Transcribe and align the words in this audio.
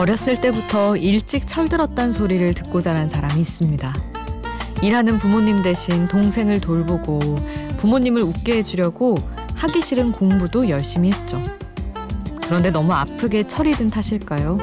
어렸을 0.00 0.40
때부터 0.40 0.96
일찍 0.96 1.46
철들었단 1.46 2.14
소리를 2.14 2.54
듣고 2.54 2.80
자란 2.80 3.10
사람이 3.10 3.38
있습니다. 3.38 3.92
일하는 4.80 5.18
부모님 5.18 5.62
대신 5.62 6.06
동생을 6.06 6.58
돌보고 6.58 7.18
부모님을 7.76 8.22
웃게 8.22 8.56
해주려고 8.56 9.14
하기 9.56 9.82
싫은 9.82 10.12
공부도 10.12 10.70
열심히 10.70 11.12
했죠. 11.12 11.38
그런데 12.44 12.70
너무 12.70 12.94
아프게 12.94 13.46
철이 13.46 13.72
든 13.72 13.88
탓일까요? 13.90 14.56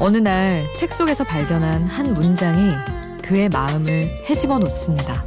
어느 0.00 0.16
날 0.16 0.64
책 0.76 0.90
속에서 0.92 1.22
발견한 1.22 1.84
한 1.84 2.12
문장이 2.12 2.72
그의 3.22 3.50
마음을 3.50 4.10
헤집어 4.28 4.58
놓습니다. 4.58 5.24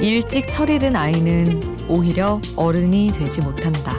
일찍 0.00 0.48
철이 0.48 0.80
든 0.80 0.96
아이는 0.96 1.62
오히려 1.88 2.42
어른이 2.56 3.10
되지 3.18 3.40
못한다. 3.40 3.96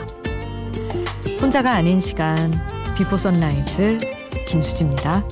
혼자가 1.42 1.72
아닌 1.72 1.98
시간 1.98 2.52
비포 2.96 3.16
선라이즈 3.16 4.09
김수지입니다. 4.50 5.22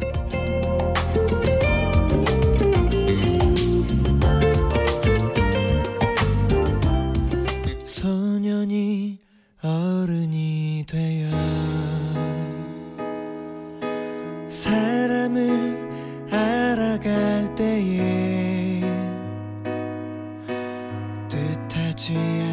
소년이 7.84 9.18
어른이 9.60 10.84
되어 10.86 11.28
사람을 14.48 15.90
알아갈 16.30 17.52
때에 17.56 18.80
뜻하지 21.28 22.16
않 22.16 22.47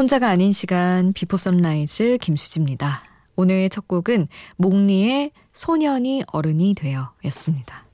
혼자가 0.00 0.30
아닌 0.30 0.50
시간 0.50 1.12
비포 1.12 1.36
선라이즈 1.36 2.16
김수지입니다. 2.22 3.02
오늘 3.36 3.68
첫 3.68 3.86
곡은 3.86 4.28
몽니의 4.56 5.30
소년이 5.52 6.22
어른이 6.32 6.72
되어 6.74 7.12
였습니다. 7.26 7.84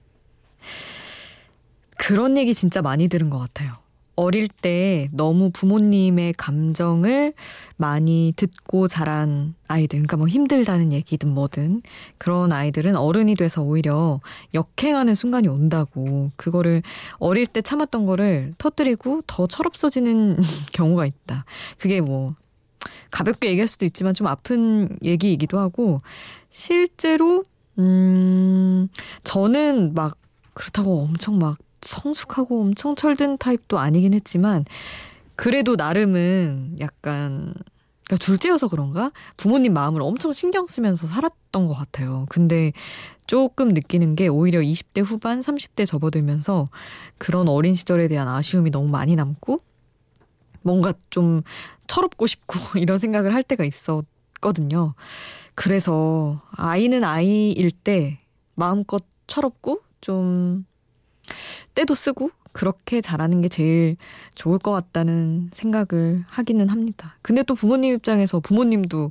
그런 1.98 2.36
얘기 2.36 2.54
진짜 2.54 2.80
많이 2.80 3.08
들은 3.08 3.28
것 3.28 3.40
같아요. 3.40 3.78
어릴 4.16 4.48
때 4.48 5.08
너무 5.12 5.50
부모님의 5.50 6.32
감정을 6.34 7.34
많이 7.76 8.32
듣고 8.34 8.88
자란 8.88 9.54
아이들, 9.68 9.98
그러니까 9.98 10.16
뭐 10.16 10.26
힘들다는 10.26 10.92
얘기든 10.92 11.32
뭐든 11.32 11.82
그런 12.18 12.50
아이들은 12.50 12.96
어른이 12.96 13.34
돼서 13.34 13.62
오히려 13.62 14.20
역행하는 14.54 15.14
순간이 15.14 15.48
온다고 15.48 16.30
그거를 16.36 16.82
어릴 17.18 17.46
때 17.46 17.60
참았던 17.60 18.06
거를 18.06 18.54
터뜨리고 18.58 19.22
더 19.26 19.46
철없어지는 19.46 20.38
경우가 20.72 21.04
있다. 21.04 21.44
그게 21.78 22.00
뭐 22.00 22.34
가볍게 23.10 23.48
얘기할 23.50 23.68
수도 23.68 23.84
있지만 23.84 24.14
좀 24.14 24.26
아픈 24.26 24.96
얘기이기도 25.02 25.58
하고 25.58 25.98
실제로 26.48 27.42
음 27.78 28.88
저는 29.24 29.94
막 29.94 30.16
그렇다고 30.54 31.02
엄청 31.02 31.38
막 31.38 31.58
성숙하고 31.86 32.60
엄청 32.60 32.94
철든 32.94 33.38
타입도 33.38 33.78
아니긴 33.78 34.14
했지만 34.14 34.64
그래도 35.36 35.76
나름은 35.76 36.76
약간 36.80 37.54
그러니까 38.06 38.24
둘째여서 38.24 38.68
그런가 38.68 39.10
부모님 39.36 39.74
마음을 39.74 40.00
엄청 40.00 40.32
신경 40.32 40.66
쓰면서 40.66 41.06
살았던 41.06 41.66
것 41.66 41.74
같아요. 41.74 42.26
근데 42.28 42.72
조금 43.26 43.68
느끼는 43.68 44.14
게 44.14 44.28
오히려 44.28 44.60
20대 44.60 45.04
후반, 45.04 45.40
30대 45.40 45.86
접어들면서 45.86 46.66
그런 47.18 47.48
어린 47.48 47.74
시절에 47.74 48.06
대한 48.08 48.28
아쉬움이 48.28 48.70
너무 48.70 48.86
많이 48.86 49.16
남고 49.16 49.58
뭔가 50.62 50.94
좀 51.10 51.42
철없고 51.88 52.26
싶고 52.26 52.78
이런 52.78 52.98
생각을 52.98 53.34
할 53.34 53.42
때가 53.42 53.64
있었거든요. 53.64 54.94
그래서 55.54 56.40
아이는 56.52 57.02
아이일 57.02 57.70
때 57.72 58.18
마음껏 58.54 59.02
철없고 59.26 59.80
좀 60.00 60.64
때도 61.76 61.94
쓰고 61.94 62.30
그렇게 62.52 63.00
잘하는 63.00 63.42
게 63.42 63.48
제일 63.48 63.96
좋을 64.34 64.58
것 64.58 64.72
같다는 64.72 65.50
생각을 65.52 66.24
하기는 66.26 66.68
합니다. 66.70 67.16
근데 67.22 67.42
또 67.42 67.54
부모님 67.54 67.94
입장에서 67.94 68.40
부모님도 68.40 69.10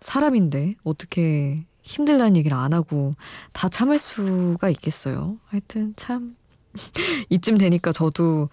사람인데 0.00 0.72
어떻게 0.84 1.56
힘들다는 1.82 2.36
얘기를 2.36 2.56
안 2.56 2.72
하고 2.72 3.10
다 3.52 3.68
참을 3.68 3.98
수가 3.98 4.70
있겠어요. 4.70 5.36
하여튼 5.46 5.94
참 5.96 6.36
이쯤 7.28 7.58
되니까 7.58 7.90
저도 7.90 8.50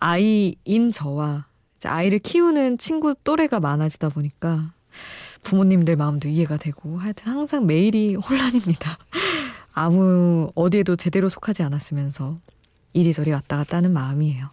아이인 0.00 0.90
저와 0.92 1.46
아이를 1.84 2.18
키우는 2.18 2.78
친구 2.78 3.14
또래가 3.22 3.60
많아지다 3.60 4.08
보니까 4.08 4.72
부모님들 5.44 5.94
마음도 5.94 6.28
이해가 6.28 6.56
되고 6.56 6.98
하여튼 6.98 7.32
항상 7.32 7.66
매일이 7.66 8.16
혼란입니다. 8.16 8.98
아무 9.74 10.50
어디에도 10.56 10.96
제대로 10.96 11.28
속하지 11.28 11.62
않았으면서 11.62 12.34
이리저리 12.96 13.30
왔다 13.30 13.58
갔다 13.58 13.76
하는 13.76 13.92
마음이에요. 13.92 14.46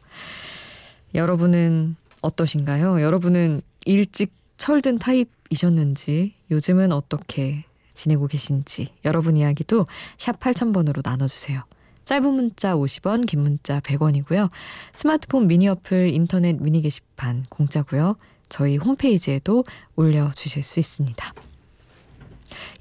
여러분은 1.16 1.96
어떠신가요? 2.22 3.02
여러분은 3.02 3.62
일찍 3.86 4.34
철든 4.58 5.00
타입이셨는지 5.00 6.34
요즘은 6.52 6.92
어떻게 6.92 7.64
지내고 7.94 8.28
계신지 8.28 8.90
여러분 9.06 9.38
이야기도 9.38 9.86
샵 10.18 10.40
8000번으로 10.40 11.02
나눠주세요. 11.03 11.64
짧은 12.06 12.34
문자 12.34 12.76
50원, 12.76 13.26
긴 13.26 13.42
문자 13.42 13.80
100원이고요. 13.80 14.50
스마트폰 14.94 15.48
미니 15.48 15.70
어플 15.70 16.09
인터넷 16.09 16.62
미니 16.62 16.82
게시판 16.82 17.46
공짜고요. 17.50 18.18
저희 18.50 18.76
홈페이지에도 18.76 19.64
올려주실 19.96 20.64
수 20.64 20.80
있습니다. 20.80 21.34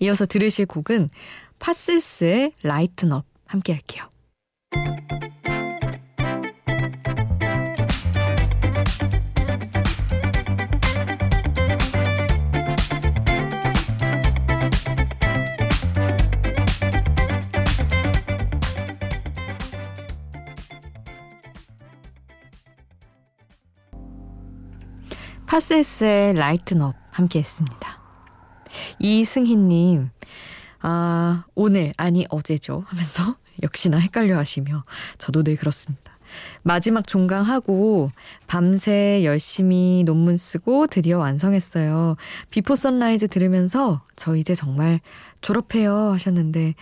이어서 0.01 0.27
들으실 0.27 0.67
곡은 0.67 1.09
파슬스의 1.61 2.53
라이튼업 2.63 3.25
함께 3.47 3.73
할게요. 3.73 4.12
파셀스의 25.53 26.33
라이튼업 26.33 26.95
함께 27.11 27.39
했습니다. 27.41 28.01
이승희님, 28.99 30.09
아, 30.81 31.45
오늘, 31.55 31.93
아니, 31.99 32.25
어제죠. 32.31 32.85
하면서 32.87 33.37
역시나 33.63 33.99
헷갈려 33.99 34.39
하시며 34.39 34.83
저도 35.19 35.43
늘 35.43 35.57
그렇습니다. 35.57 36.17
마지막 36.63 37.07
종강하고 37.07 38.09
밤새 38.47 39.25
열심히 39.25 40.05
논문 40.07 40.39
쓰고 40.39 40.87
드디어 40.87 41.19
완성했어요. 41.19 42.17
비포 42.51 42.75
선라이즈 42.75 43.29
들으면서 43.29 44.07
저 44.17 44.37
이제 44.37 44.55
정말 44.55 45.01
졸업해요 45.43 46.13
하셨는데 46.13 46.75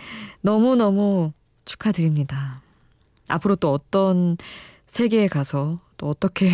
너무너무 0.42 1.32
축하드립니다. 1.64 2.62
앞으로 3.26 3.56
또 3.56 3.72
어떤 3.72 4.36
세계에 4.86 5.26
가서 5.26 5.76
또 5.96 6.08
어떻게 6.08 6.52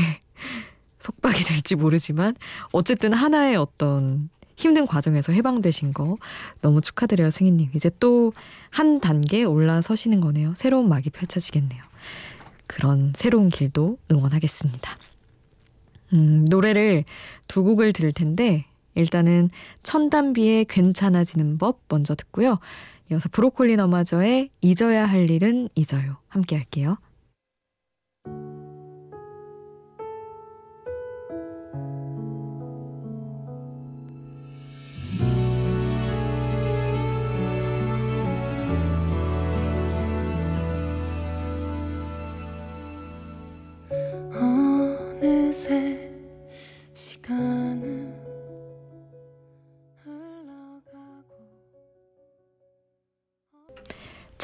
속박이 1.06 1.44
될지 1.44 1.76
모르지만 1.76 2.34
어쨌든 2.72 3.12
하나의 3.12 3.56
어떤 3.56 4.28
힘든 4.56 4.86
과정에서 4.86 5.32
해방되신 5.32 5.92
거 5.92 6.16
너무 6.62 6.80
축하드려요, 6.80 7.30
승희님. 7.30 7.70
이제 7.74 7.90
또 8.00 8.32
한 8.70 9.00
단계 9.00 9.44
올라서시는 9.44 10.20
거네요. 10.20 10.52
새로운 10.56 10.88
막이 10.88 11.10
펼쳐지겠네요. 11.10 11.82
그런 12.66 13.12
새로운 13.14 13.48
길도 13.48 13.98
응원하겠습니다. 14.10 14.96
음, 16.12 16.44
노래를 16.44 17.04
두 17.48 17.62
곡을 17.64 17.92
들을 17.92 18.12
텐데 18.12 18.64
일단은 18.94 19.50
천단비의 19.82 20.66
괜찮아지는 20.66 21.58
법 21.58 21.80
먼저 21.88 22.14
듣고요. 22.14 22.56
이어서 23.10 23.28
브로콜리 23.30 23.76
너마저의 23.76 24.50
잊어야 24.60 25.06
할 25.06 25.30
일은 25.30 25.68
잊어요. 25.74 26.16
함께 26.28 26.56
할게요. 26.56 26.98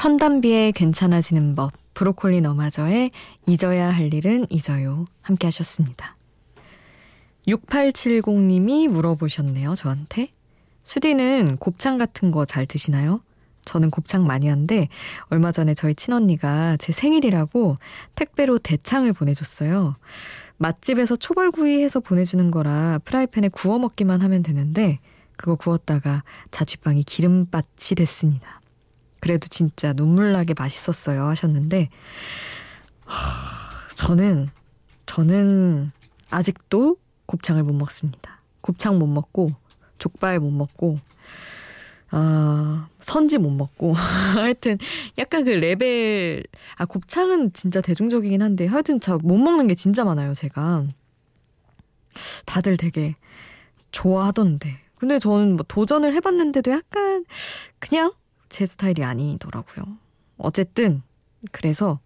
천단비의 0.03 0.73
괜찮아지는 0.73 1.55
법 1.55 1.71
브로콜리 1.95 2.41
너마저의 2.41 3.13
잊어야 3.47 3.89
할 3.89 4.13
일은 4.13 4.47
잊어요. 4.51 5.05
함께 5.21 5.47
하셨습니다. 5.47 6.17
6870님이 7.47 8.89
물어보셨네요, 8.89 9.77
저한테. 9.77 10.33
수디는 10.83 11.59
곱창 11.59 11.99
같은 11.99 12.33
거 12.33 12.45
잘 12.45 12.67
드시나요? 12.67 13.21
저는 13.65 13.91
곱창 13.91 14.27
많이 14.27 14.49
한데 14.49 14.89
얼마 15.29 15.53
전에 15.53 15.73
저희 15.73 15.95
친언니가 15.95 16.77
제 16.79 16.93
생일이라고 16.93 17.77
택배로 18.17 18.59
대창을 18.59 19.13
보내줬어요. 19.13 19.95
맛집에서 20.57 21.15
초벌구이 21.15 21.81
해서 21.81 22.01
보내주는 22.01 22.51
거라 22.51 22.99
프라이팬에 23.05 23.51
구워 23.51 23.79
먹기만 23.79 24.21
하면 24.21 24.43
되는데 24.43 24.99
그거 25.37 25.55
구웠다가 25.55 26.25
자취방이 26.51 27.05
기름밭이 27.05 27.95
됐습니다. 27.99 28.62
그래도 29.23 29.47
진짜 29.49 29.93
눈물나게 29.93 30.53
맛있었어요 30.59 31.27
하셨는데 31.27 31.89
하, 33.05 33.95
저는 33.95 34.49
저는 35.07 35.93
아직도 36.31 36.97
곱창을 37.27 37.63
못 37.63 37.73
먹습니다. 37.75 38.41
곱창 38.61 38.99
못 38.99 39.07
먹고 39.07 39.51
족발 39.99 40.41
못 40.41 40.51
먹고 40.51 40.99
아, 42.15 42.89
선지 43.01 43.39
못 43.39 43.49
먹고. 43.49 43.95
하여튼, 44.37 44.77
약간 45.17 45.45
그 45.45 45.49
레벨, 45.51 46.45
아, 46.77 46.85
곱창은 46.85 47.55
진짜 47.55 47.81
대중적이긴 47.81 48.43
한데, 48.43 48.67
하여튼 48.67 49.01
저 49.01 49.17
못 49.17 49.39
먹는 49.39 49.67
게 49.67 49.75
진짜 49.75 50.05
많아요, 50.05 50.35
제가. 50.35 50.85
다들 52.45 52.77
되게 52.77 53.15
좋아하던데. 53.93 54.79
근데 54.97 55.19
저는 55.19 55.57
뭐 55.57 55.65
도전을 55.67 56.13
해봤는데도 56.13 56.71
약간, 56.71 57.25
그냥 57.79 58.13
제 58.53 58.67
스타일이 58.67 59.03
아니더라고요. 59.03 59.85
어쨌든, 60.37 61.03
그래서 61.51 61.99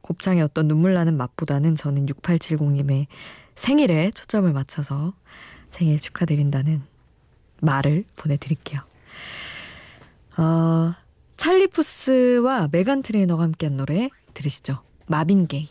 곱창의 0.00 0.42
어떤 0.42 0.66
눈물 0.66 0.94
나는 0.94 1.16
맛보다는 1.16 1.76
저는 1.76 2.06
6870님의 2.06 3.06
생일에 3.54 4.10
초점을 4.10 4.50
맞춰서 4.52 5.12
생일 5.68 6.00
축하드린다는 6.00 6.82
말을 7.60 8.04
보내드릴게요. 8.16 8.80
어, 10.38 10.94
찰리 11.36 11.66
푸스와 11.68 12.68
메간 12.72 13.02
트레이너가 13.02 13.42
함께한 13.44 13.76
노래 13.76 14.08
들으시죠. 14.32 14.74
마빈 15.06 15.46
게이. 15.46 15.68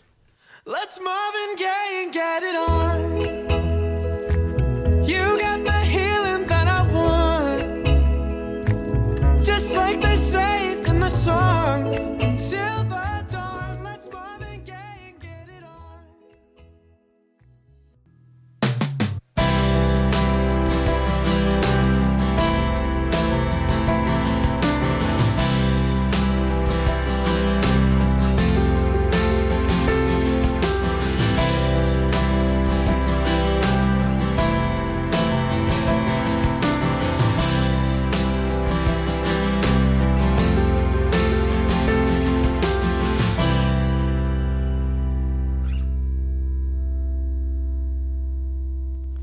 Let's 0.67 0.99
Marvin 1.01 1.55
Gaye 1.57 1.97
and 2.01 2.13
get 2.13 2.45
it 2.45 2.55
on. 2.55 3.58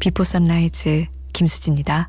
비포 0.06 0.23
선라이즈 0.23 1.06
김수지입니다. 1.32 2.08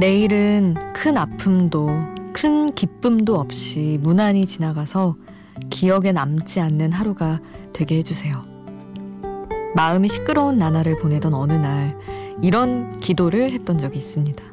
내일은 0.00 0.74
큰 0.94 1.18
아픔도 1.18 1.90
큰 2.32 2.74
기쁨도 2.74 3.38
없이 3.38 3.98
무난히 4.00 4.46
지나가서 4.46 5.16
기억에 5.68 6.12
남지 6.12 6.60
않는 6.60 6.92
하루가 6.92 7.42
되게 7.74 7.96
해주세요. 7.96 8.40
마음이 9.76 10.08
시끄러운 10.08 10.56
나날을 10.56 10.96
보내던 10.96 11.34
어느 11.34 11.52
날 11.52 11.94
이런 12.42 13.00
기도를 13.00 13.50
했던 13.50 13.78
적이 13.78 13.98
있습니다. 13.98 14.44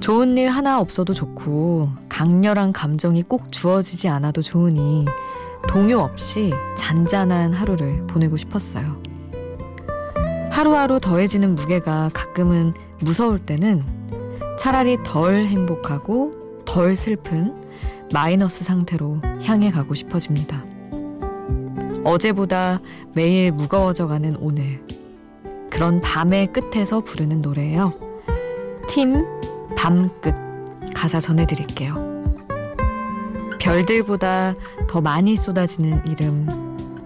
좋은 0.00 0.38
일 0.38 0.48
하나 0.48 0.80
없어도 0.80 1.12
좋고 1.12 1.88
강렬한 2.08 2.72
감정이 2.72 3.22
꼭 3.22 3.52
주어지지 3.52 4.08
않아도 4.08 4.42
좋으니 4.42 5.04
동요 5.68 5.98
없이 5.98 6.52
잔잔한 6.76 7.52
하루를 7.52 8.06
보내고 8.06 8.36
싶었어요. 8.36 9.02
하루하루 10.50 10.98
더해지는 10.98 11.54
무게가 11.54 12.10
가끔은 12.14 12.74
무서울 13.00 13.38
때는 13.38 13.84
차라리 14.58 14.98
덜 15.04 15.44
행복하고 15.44 16.32
덜 16.64 16.96
슬픈 16.96 17.62
마이너스 18.12 18.64
상태로 18.64 19.20
향해 19.44 19.70
가고 19.70 19.94
싶어집니다. 19.94 20.64
어제보다 22.04 22.80
매일 23.12 23.52
무거워져가는 23.52 24.36
오늘. 24.40 24.87
그런 25.78 26.00
밤의 26.00 26.48
끝에서 26.48 27.00
부르는 27.00 27.40
노래예요. 27.40 27.92
팀 28.88 29.24
밤끝. 29.76 30.34
가사 30.92 31.20
전해드릴게요. 31.20 31.94
별들보다 33.60 34.54
더 34.88 35.00
많이 35.00 35.36
쏟아지는 35.36 36.04
이름. 36.04 36.48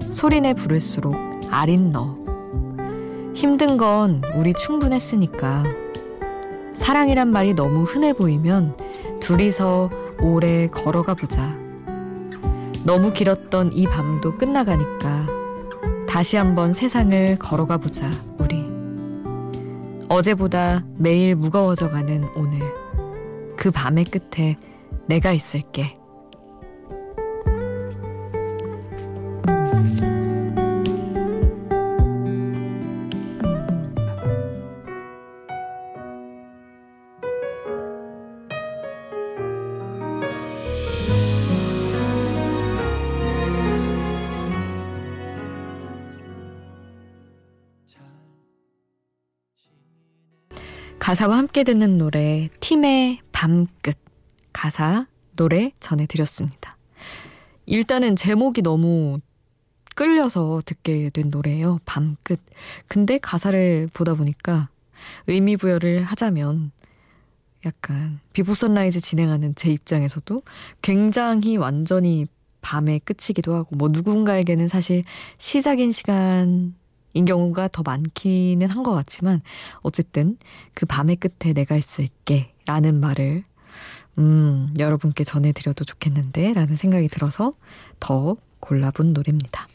소리내 0.09 0.55
부를수록 0.55 1.15
아린 1.51 1.91
너. 1.91 2.17
힘든 3.35 3.77
건 3.77 4.23
우리 4.37 4.55
충분했으니까. 4.55 5.65
사랑이란 6.73 7.29
말이 7.31 7.53
너무 7.53 7.83
흔해 7.83 8.15
보이면 8.15 8.79
둘이서 9.21 9.91
오래 10.19 10.67
걸어가 10.69 11.13
보자. 11.13 11.55
너무 12.87 13.13
길었던 13.13 13.75
이 13.75 13.87
밤도 13.87 14.39
끝나가니까 14.39 15.27
다시 16.09 16.39
한번 16.39 16.73
세상을 16.73 17.39
걸어가 17.39 17.77
보자 17.77 18.11
어제보다 20.13 20.85
매일 20.99 21.35
무거워져 21.35 21.89
가는 21.89 22.29
오늘. 22.37 22.61
그 23.57 23.71
밤의 23.71 24.05
끝에 24.05 24.59
내가 25.09 25.33
있을게 25.33 25.95
가사와 51.13 51.37
함께 51.37 51.63
듣는 51.63 51.99
노래 51.99 52.49
팀의 52.61 53.21
밤끝 53.33 53.99
가사 54.55 55.07
노래 55.37 55.73
전해드렸습니다. 55.79 56.79
일단은 57.67 58.17
제목이 58.17 58.63
너무 58.63 59.19
끌려서 59.95 60.63
듣게 60.65 61.11
된 61.11 61.29
노래예요. 61.29 61.81
밤끝. 61.85 62.41
근데 62.89 63.19
가사를 63.19 63.91
보다 63.93 64.15
보니까 64.15 64.71
의미 65.27 65.59
부여를 65.59 66.03
하자면 66.03 66.73
약간 67.67 68.19
비포 68.33 68.55
선라이즈 68.55 69.03
진행하는 69.03 69.55
제 69.55 69.71
입장에서도 69.71 70.39
굉장히 70.81 71.59
완전히 71.59 72.25
밤의 72.63 73.01
끝이기도 73.01 73.55
하고 73.55 73.77
뭐 73.77 73.91
누군가에게는 73.93 74.67
사실 74.69 75.03
시작인 75.37 75.93
시간 75.93 76.75
인 77.15 77.25
경우가 77.25 77.69
더 77.69 77.83
많기는 77.83 78.67
한 78.69 78.83
것 78.83 78.93
같지만 78.95 79.43
어쨌든 79.83 80.37
그 80.75 80.87
밤의 80.87 81.17
끝에 81.17 81.53
내가 81.53 81.77
있을게 81.77 82.53
라는 82.67 82.99
말을 83.01 83.43
음, 84.19 84.75
여러분께 84.79 85.25
전해드려도 85.25 85.85
좋겠는데 85.85 86.53
라는 86.55 86.77
생각이 86.77 87.09
들어서 87.09 87.53
더 88.01 88.37
골라본 88.61 89.13
노래입니다. 89.13 89.67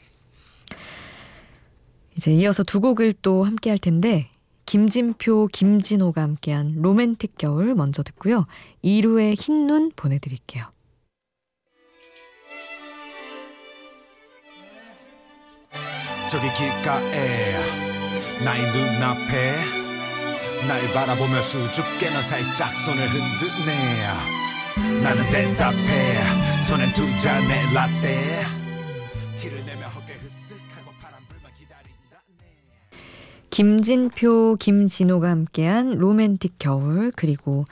이제 2.18 2.34
이어서 2.34 2.64
두 2.64 2.80
곡을 2.82 3.14
또 3.22 3.44
함께 3.44 3.70
할 3.70 3.78
텐데 3.78 4.30
김진표, 4.66 5.48
김진호가 5.54 6.22
함께한 6.22 6.76
로맨틱 6.82 7.38
겨울 7.38 7.74
먼저 7.76 8.04
듣고요. 8.04 8.46
이루의 8.82 9.36
흰 9.36 9.68
눈 9.68 9.92
보내드릴게요. 9.96 10.66
저기 16.30 16.46
길가에 16.58 17.54
나의 18.44 18.72
눈앞에 18.74 19.56
날 20.68 20.94
바라보며 20.94 21.42
수줍게 21.42 22.10
넌 22.10 22.22
살짝 22.22 22.76
손을 22.78 23.02
흔드네. 23.08 25.04
나는 25.04 25.30
대답해. 25.30 26.18
손엔 26.68 26.92
두 26.92 27.04
잔의 27.20 27.74
라떼. 27.74 28.44
티를 29.38 29.66
내며 29.66 29.88
어깨 29.96 30.16
흐쓱하고 30.16 30.92
바람 31.02 31.22
불만 31.30 31.54
기다린다 31.58 32.22
김진표, 33.50 34.58
김진호가 34.60 35.30
함께한 35.30 35.92
로맨틱 35.96 36.56
겨울 36.60 37.14
그리고 37.16 37.64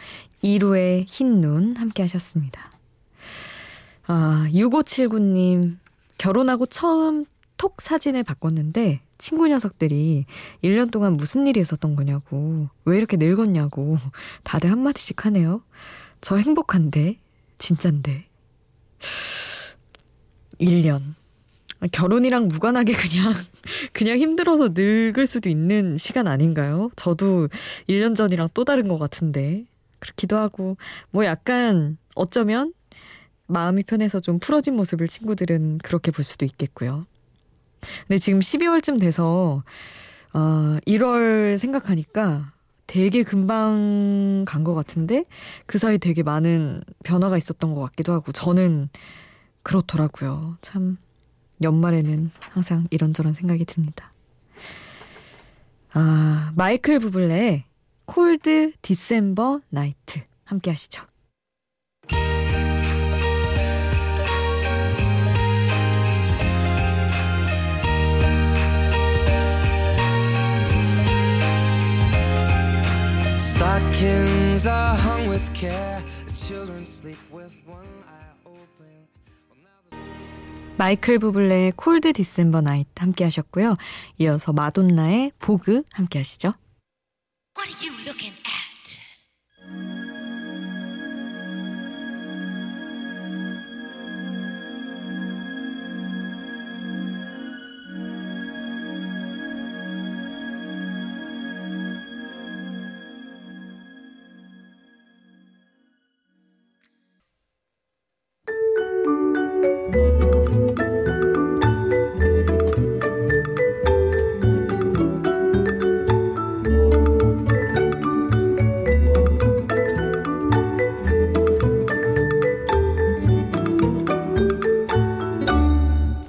이루의 0.41 1.03
흰눈 1.09 1.75
함께 1.75 2.03
하셨습니다. 2.03 2.71
아, 4.07 4.47
6579님 4.53 5.75
결혼하고 6.17 6.67
처음 6.67 7.25
톡 7.57 7.81
사진을 7.81 8.23
바꿨는데 8.23 9.01
친구 9.17 9.47
녀석들이 9.47 10.25
1년 10.63 10.91
동안 10.91 11.13
무슨 11.13 11.47
일이 11.47 11.59
있었던 11.59 11.95
거냐고 11.95 12.69
왜 12.85 12.97
이렇게 12.97 13.17
늙었냐고 13.17 13.97
다들 14.43 14.71
한마디씩 14.71 15.25
하네요. 15.25 15.63
저 16.21 16.37
행복한데 16.37 17.19
진짠데 17.57 18.27
1년 20.59 21.01
결혼이랑 21.91 22.47
무관하게 22.47 22.93
그냥 22.93 23.33
그냥 23.93 24.17
힘들어서 24.17 24.69
늙을 24.73 25.27
수도 25.27 25.49
있는 25.49 25.97
시간 25.97 26.27
아닌가요? 26.27 26.89
저도 26.95 27.49
1년 27.87 28.15
전이랑 28.15 28.49
또 28.53 28.63
다른 28.63 28.87
것 28.87 28.97
같은데 28.97 29.65
그렇기도 29.99 30.37
하고 30.37 30.77
뭐 31.11 31.25
약간 31.25 31.97
어쩌면 32.15 32.73
마음이 33.47 33.83
편해서 33.83 34.19
좀 34.19 34.39
풀어진 34.39 34.75
모습을 34.75 35.07
친구들은 35.07 35.79
그렇게 35.79 36.11
볼 36.11 36.23
수도 36.23 36.45
있겠고요. 36.45 37.05
근데 38.07 38.17
지금 38.17 38.39
12월쯤 38.39 38.99
돼서 38.99 39.63
어, 40.33 40.77
1월 40.85 41.57
생각하니까 41.57 42.51
되게 42.87 43.23
금방 43.23 44.43
간 44.47 44.63
것 44.63 44.73
같은데 44.75 45.23
그 45.65 45.77
사이 45.77 45.97
되게 45.97 46.23
많은 46.23 46.81
변화가 47.03 47.37
있었던 47.37 47.73
것 47.73 47.81
같기도 47.81 48.13
하고 48.13 48.31
저는 48.31 48.89
그렇더라고요. 49.63 50.57
참 50.61 50.97
연말에는 51.63 52.31
항상 52.39 52.85
이런저런 52.91 53.33
생각이 53.33 53.65
듭니다. 53.65 54.11
아, 55.93 56.51
마이클 56.55 56.99
부블레의 56.99 57.63
Cold 58.05 58.73
December 58.81 59.61
Night 59.69 60.21
함께 60.43 60.69
하시죠. 60.71 61.03
Stockings 73.75 74.67
are 74.67 74.95
hung 74.95 75.27
with 75.27 75.43
care. 75.53 76.01
The 76.27 76.33
children 76.33 76.85
sleep 76.85 77.17
with 77.29 77.53
one 77.67 77.83
eye 78.07 78.31
open. 78.45 79.07
마이클 80.77 81.19
부블레의 81.19 81.73
Cold 81.75 82.13
December 82.13 82.61
Night 82.61 82.89
함께 82.97 83.25
하셨고요. 83.25 83.75
이어서 84.19 84.53
마돈나의 84.53 85.33
보그 85.39 85.83
함께 85.91 86.19
하시죠. 86.19 86.53
What 87.57 87.69
are 87.69 87.75
you 87.85 87.91
looking 88.05 88.34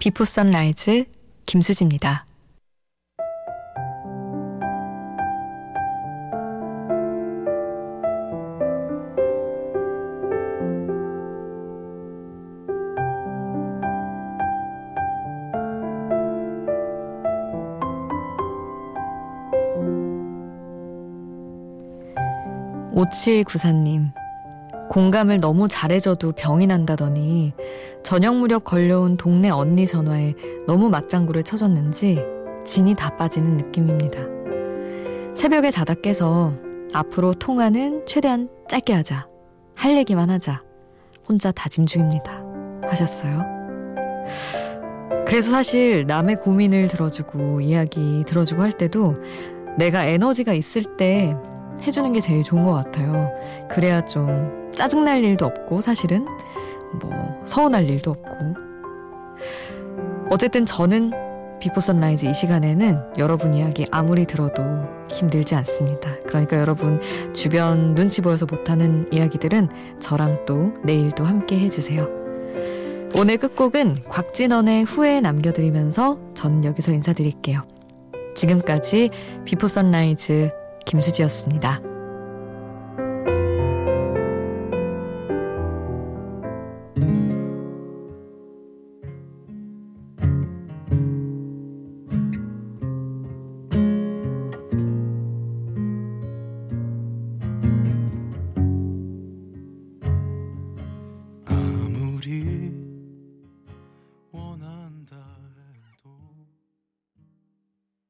비포 0.07 0.25
선라이즈 0.25 1.07
김수지입니다. 1.47 2.27
오칠구사님 22.93 24.13
공감을 24.89 25.39
너무 25.39 25.69
잘해줘도 25.69 26.33
병이 26.33 26.67
난다더니 26.67 27.53
저녁 28.03 28.37
무렵 28.37 28.65
걸려온 28.65 29.17
동네 29.17 29.51
언니 29.51 29.87
전화에 29.87 30.35
너무 30.67 30.89
맞장구를 30.89 31.43
쳐줬는지 31.43 32.21
진이 32.65 32.95
다 32.95 33.17
빠지는 33.17 33.57
느낌입니다. 33.57 34.21
새벽에 35.35 35.71
자다 35.71 35.95
깨서 35.95 36.55
앞으로 36.95 37.35
통화는 37.35 38.07
최대한 38.07 38.49
짧게 38.69 38.93
하자. 38.93 39.29
할 39.75 39.97
얘기만 39.97 40.31
하자. 40.31 40.63
혼자 41.29 41.53
다짐 41.53 41.85
중입니다. 41.87 42.43
하셨어요. 42.85 43.45
그래서 45.27 45.51
사실 45.51 46.07
남의 46.07 46.37
고민을 46.37 46.89
들어주고 46.89 47.61
이야기 47.61 48.25
들어주고 48.27 48.63
할 48.63 48.73
때도 48.73 49.15
내가 49.77 50.05
에너지가 50.05 50.53
있을 50.53 50.97
때 50.97 51.37
해주는 51.83 52.13
게 52.13 52.21
제일 52.21 52.43
좋은 52.43 52.63
것 52.63 52.73
같아요. 52.73 53.31
그래야 53.69 54.01
좀 54.05 54.66
짜증날 54.77 55.25
일도 55.25 55.45
없고 55.47 55.81
사실은 55.81 56.27
뭐 57.01 57.43
서운할 57.45 57.89
일도 57.89 58.13
없고 58.13 58.55
어쨌든 60.31 60.65
저는 60.65 61.13
비포 61.59 61.81
선라이즈 61.81 62.27
이 62.27 62.35
시간에는 62.35 63.15
여러분 63.19 63.55
이야기 63.55 63.87
아무리 63.91 64.27
들어도 64.27 64.63
힘들지 65.11 65.55
않습니다. 65.55 66.15
그러니까 66.27 66.59
여러분 66.59 66.99
주변 67.33 67.95
눈치 67.95 68.21
보여서 68.21 68.47
못하는 68.49 69.09
이야기들은 69.11 69.69
저랑 70.01 70.45
또 70.47 70.75
내일도 70.85 71.25
함께 71.25 71.59
해주세요. 71.59 72.07
오늘 73.15 73.39
끝곡은 73.39 74.05
곽진언의 74.09 74.85
후회 74.85 75.21
남겨드리면서 75.21 76.19
저는 76.35 76.65
여기서 76.65 76.93
인사드릴게요. 76.93 77.63
지금까지 78.35 79.09
비포 79.45 79.69
선라이즈 79.69 80.51
김수지였습니다. 80.85 81.96